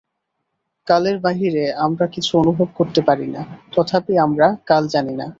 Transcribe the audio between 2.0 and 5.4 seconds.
কিছু অনুভব করিতে পারি না, তথাপি আমরা কাল জানি না।